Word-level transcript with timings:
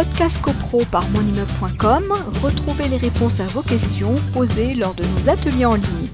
Podcast 0.00 0.40
CoPro 0.40 0.82
par 0.90 1.06
monimmeuble.com, 1.10 2.14
retrouvez 2.42 2.88
les 2.88 2.96
réponses 2.96 3.38
à 3.38 3.44
vos 3.48 3.60
questions 3.60 4.14
posées 4.32 4.72
lors 4.72 4.94
de 4.94 5.04
nos 5.04 5.28
ateliers 5.28 5.66
en 5.66 5.74
ligne. 5.74 6.08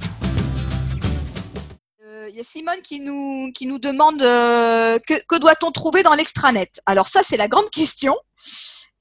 Euh, 2.05 2.27
Il 2.29 2.35
y 2.35 2.41
a 2.41 2.43
Simone 2.43 2.83
qui 2.83 2.99
nous, 2.99 3.53
qui 3.55 3.69
nous 3.69 3.79
demande 3.79 4.21
euh, 4.23 4.99
que, 5.07 5.15
que 5.29 5.39
doit-on 5.39 5.71
trouver 5.71 6.03
dans 6.03 6.15
l'extranet? 6.15 6.69
Alors 6.85 7.07
ça, 7.07 7.21
c'est 7.23 7.37
la 7.37 7.47
grande 7.47 7.71
question. 7.71 8.17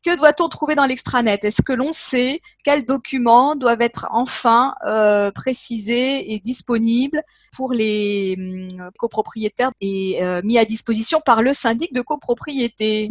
Que 0.05 0.15
doit-on 0.15 0.49
trouver 0.49 0.75
dans 0.75 0.85
l'extranet? 0.85 1.43
Est-ce 1.43 1.63
que 1.63 1.73
l'on 1.73 1.91
sait 1.91 2.39
quels 2.63 2.85
documents 2.85 3.55
doivent 3.55 3.81
être 3.81 4.05
enfin 4.11 4.75
euh, 4.85 5.31
précisés 5.31 6.31
et 6.31 6.39
disponibles 6.41 7.23
pour 7.57 7.73
les 7.73 8.35
hum, 8.37 8.91
copropriétaires 8.99 9.71
et 9.81 10.23
euh, 10.23 10.41
mis 10.43 10.59
à 10.59 10.65
disposition 10.65 11.21
par 11.25 11.41
le 11.41 11.55
syndic 11.55 11.91
de 11.91 12.01
copropriété? 12.01 13.09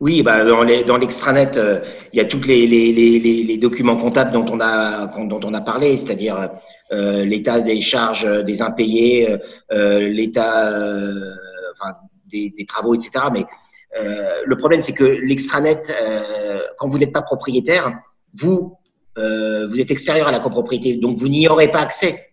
Oui, 0.00 0.22
bah, 0.22 0.44
dans 0.44 0.96
l'extranet, 0.96 1.56
euh, 1.56 1.80
il 2.12 2.18
y 2.18 2.20
a 2.20 2.24
tous 2.24 2.40
les, 2.46 3.56
documents 3.58 3.96
comptables 3.96 4.32
dont 4.32 4.44
on 4.48 4.60
a, 4.60 5.60
parlé, 5.60 5.96
c'est-à-dire 5.96 6.50
euh, 6.92 7.24
l'état 7.24 7.60
des 7.60 7.80
charges 7.80 8.26
des 8.44 8.60
impayés, 8.60 9.30
euh, 9.30 9.38
euh, 9.72 10.08
l'état 10.08 10.68
euh, 10.72 11.30
des, 12.26 12.66
travaux, 12.66 12.94
etc. 12.94 13.26
Mais 13.32 13.44
euh, 13.98 14.42
le 14.44 14.56
problème, 14.56 14.82
c'est 14.82 14.92
que 14.92 15.04
l'extranet, 15.04 15.82
euh, 16.02 16.58
quand 16.78 16.88
vous 16.88 16.98
n'êtes 16.98 17.12
pas 17.12 17.22
propriétaire, 17.22 17.96
vous, 18.34 18.76
euh, 19.16 19.68
vous 19.68 19.80
êtes 19.80 19.92
extérieur 19.92 20.26
à 20.26 20.32
la 20.32 20.40
copropriété, 20.40 20.96
donc 20.96 21.18
vous 21.18 21.28
n'y 21.28 21.46
aurez 21.46 21.68
pas 21.68 21.80
accès. 21.80 22.32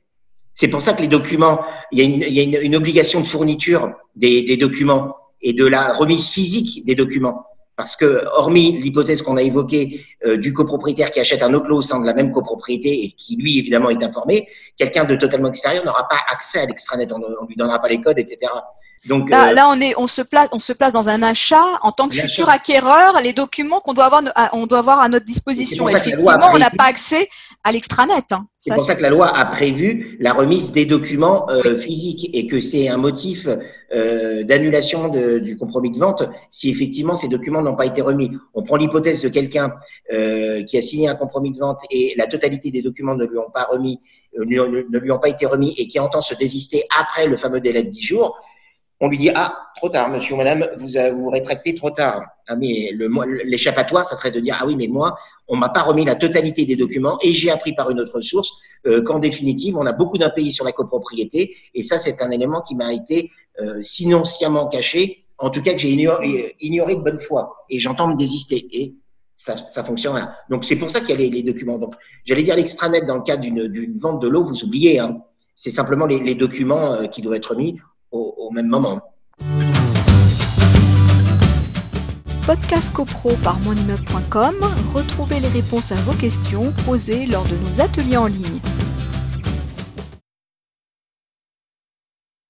C'est 0.54 0.68
pour 0.68 0.82
ça 0.82 0.93
que 0.93 1.02
les 1.02 1.07
documents, 1.07 1.62
il 1.91 1.99
y 1.99 2.02
a 2.02 2.05
une, 2.05 2.21
il 2.23 2.34
y 2.34 2.57
a 2.57 2.62
une, 2.62 2.76
obligation 2.76 3.21
de 3.21 3.26
fourniture 3.26 3.93
des 4.16 4.57
documents 4.57 5.16
et 5.41 5.54
de 5.54 5.66
la 5.66 5.93
remise 5.93 6.27
physique 6.27 6.85
des 6.85 6.96
documents. 6.96 7.46
Parce 7.81 7.95
que, 7.95 8.23
hormis 8.35 8.73
l'hypothèse 8.73 9.23
qu'on 9.23 9.38
a 9.38 9.41
évoquée 9.41 10.05
euh, 10.24 10.37
du 10.37 10.54
copropriétaire 10.54 11.10
qui 11.10 11.20
achète 11.20 11.41
un 11.41 11.51
autre 11.55 11.68
lot 11.68 11.77
au 11.77 11.82
sein 11.82 11.99
de 11.99 12.05
la 12.05 12.13
même 12.13 12.32
copropriété 12.32 13.05
et 13.05 13.10
qui, 13.10 13.37
lui, 13.37 13.57
évidemment, 13.57 13.90
est 13.90 14.04
informé, 14.04 14.48
quelqu'un 14.77 15.04
de 15.04 15.15
totalement 15.15 15.48
extérieur 15.48 15.84
n'aura 15.84 16.07
pas 16.07 16.20
accès 16.32 16.59
à 16.59 16.68
l'extranet, 16.68 17.12
on 17.12 17.18
ne 17.18 17.48
lui 17.48 17.55
donnera 17.55 17.79
pas 17.79 17.87
les 17.87 17.99
codes, 17.99 18.20
etc. 18.20 18.52
Donc, 19.07 19.30
Là, 19.32 19.49
euh, 19.49 19.54
là, 19.54 19.68
on 19.70 19.82
est, 19.82 19.94
on 19.98 20.05
se 20.05 20.21
place, 20.21 20.48
on 20.52 20.60
se 20.60 20.74
place 20.74 20.94
dans 20.94 21.10
un 21.10 21.24
achat 21.24 21.80
en 21.82 21.91
tant 21.91 22.07
que 22.07 22.13
futur 22.21 22.49
acquéreur. 22.49 23.20
Les 23.24 23.34
documents 23.34 23.80
qu'on 23.80 23.93
doit 23.93 24.05
avoir, 24.05 24.21
à- 24.35 24.55
on 24.55 24.68
doit 24.68 24.77
avoir 24.80 24.99
à 24.99 25.10
notre 25.10 25.26
disposition. 25.26 25.85
Effectivement, 25.90 26.48
on 26.54 26.60
n'a 26.60 26.70
pas 26.77 26.85
accès 26.85 27.27
à 27.63 27.71
l'extranet. 27.71 28.13
hein. 28.32 28.46
C'est 28.60 28.70
pour 28.76 28.85
ça 28.85 28.93
que 28.96 29.02
la 29.02 29.10
loi 29.10 29.35
a 29.35 29.46
prévu 29.48 30.18
la 30.20 30.34
remise 30.34 30.71
des 30.71 30.85
documents 30.85 31.49
euh, 31.49 31.80
physiques 31.80 32.30
et 32.32 32.46
que 32.46 32.62
c'est 32.62 32.90
un 32.90 32.98
motif 32.98 33.48
euh, 33.91 34.43
d'annulation 34.43 35.10
du 35.10 35.58
compromis 35.58 35.90
de 35.91 35.98
vente 35.98 36.24
si 36.52 36.70
effectivement 36.70 37.15
ces 37.15 37.27
documents 37.27 37.63
n'ont 37.63 37.76
pas 37.76 37.88
été 37.88 38.04
remis. 38.04 38.30
On 38.54 38.62
prend 38.62 38.76
l'hypothèse 38.76 39.24
de 39.24 39.30
quelqu'un 39.30 39.74
euh, 40.13 40.62
qui 40.63 40.77
a 40.77 40.82
signé 40.84 41.08
un 41.08 41.15
compromis 41.15 41.52
de 41.52 41.58
vente 41.60 41.80
et 41.90 42.13
la 42.18 42.27
totalité 42.27 42.70
des 42.70 42.84
documents 42.84 43.15
ne 43.15 43.26
lui 43.26 43.40
ont 43.40 43.49
pas 43.52 43.63
remis, 43.71 43.99
ne 44.38 44.98
lui 44.99 45.12
ont 45.12 45.20
pas 45.20 45.30
été 45.30 45.48
remis 45.48 45.74
et 45.80 45.88
qui 45.88 45.99
entend 45.99 46.21
se 46.21 46.36
désister 46.36 46.84
après 46.99 47.26
le 47.26 47.38
fameux 47.38 47.62
délai 47.62 47.82
de 47.82 47.90
10 47.90 48.04
jours. 48.04 48.38
On 49.02 49.10
lui 49.10 49.18
dit 49.18 49.32
ah 49.35 49.57
trop 49.76 49.90
tard 49.90 50.10
monsieur 50.10 50.35
ou 50.35 50.38
madame 50.38 50.68
vous 50.80 50.96
avez- 50.96 51.12
vous 51.12 51.30
rétractez 51.30 51.76
trop 51.76 51.91
tard. 51.91 52.24
Ah 52.48 52.55
mais 52.55 52.91
l'échappatoire 53.43 54.05
ça 54.05 54.16
serait 54.16 54.32
de 54.32 54.40
dire 54.40 54.58
ah 54.60 54.66
oui 54.66 54.76
mais 54.76 54.88
moi 54.88 55.18
on 55.48 55.58
m'a 55.58 55.70
pas 55.70 55.82
remis 55.82 56.05
la 56.05 56.16
totalité 56.16 56.66
des 56.66 56.77
documents 56.77 57.18
et 57.21 57.34
j'ai 57.34 57.52
appris 57.52 57.74
par 57.74 57.90
une 57.90 57.99
autre 57.99 58.21
source 58.21 58.54
euh, 58.88 59.02
qu'en 59.02 59.20
définitive, 59.20 59.77
on 59.77 59.85
a 59.85 59.93
beaucoup 59.93 60.18
d'impayés 60.18 60.52
sur 60.52 60.66
la 60.66 60.71
copropriété. 60.71 61.55
Et 61.76 61.84
ça, 61.84 61.99
c'est 61.99 62.21
un 62.21 62.32
élément 62.32 62.62
qui 62.62 62.76
m'a 62.76 62.93
été, 62.93 63.30
euh, 63.60 63.80
sinon 63.82 64.25
sciemment 64.25 64.68
caché, 64.68 65.25
en 65.38 65.50
tout 65.50 65.62
cas 65.62 65.74
que 65.74 65.80
j'ai 65.80 65.90
ignoré, 65.90 66.56
ignoré 66.62 66.96
de 66.96 67.02
bonne 67.02 67.19
foi. 67.19 67.66
Et 67.69 67.80
j'entends 67.80 68.08
me 68.08 68.16
désister. 68.16 68.66
Et 68.72 68.96
ça, 69.38 69.56
ça 69.58 69.84
fonctionne. 69.84 70.28
Donc, 70.50 70.66
c'est 70.66 70.78
pour 70.78 70.90
ça 70.90 71.02
qu'il 71.02 71.09
y 71.09 71.28
a 71.28 71.30
les, 71.30 71.44
documents. 71.44 71.78
Donc, 71.78 71.94
j'allais 72.25 72.44
dire 72.44 72.56
l'extranet 72.56 73.02
dans 73.02 73.18
le 73.18 73.24
cadre 73.24 73.41
d'une 73.44 74.00
vente 74.00 74.22
de 74.22 74.28
l'eau, 74.28 74.46
vous 74.46 74.64
oubliez. 74.64 75.00
Hein. 75.00 75.22
C'est 75.54 75.70
simplement 75.70 76.06
les, 76.08 76.36
documents 76.36 76.94
euh, 76.94 77.06
qui 77.08 77.22
doivent 77.22 77.38
être 77.38 77.56
mis 77.56 77.78
au, 78.12 78.52
même 78.52 78.68
moment. 78.68 79.02
Podcast 82.46 82.94
CoPro 82.94 83.32
par 83.44 83.60
monimmeuble.com, 83.60 84.56
retrouvez 84.94 85.40
les 85.40 85.48
réponses 85.48 85.92
à 85.92 85.96
vos 85.96 86.14
questions 86.14 86.72
posées 86.86 87.26
lors 87.26 87.46
de 87.46 87.56
nos 87.68 87.82
ateliers 87.82 88.18
en 88.18 88.28
ligne. 88.28 88.60